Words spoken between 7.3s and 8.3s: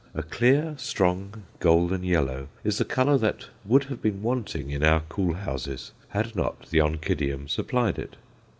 supplied it.